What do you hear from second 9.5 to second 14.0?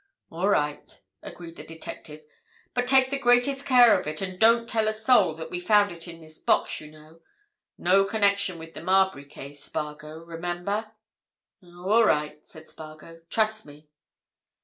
Spargo, remember." "Oh, all right," said Spargo. "Trust me."